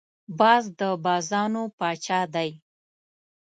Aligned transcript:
باز 0.39 0.63
د 0.79 0.81
بازانو 1.05 1.63
پاچا 1.79 2.21
دی 2.33 2.49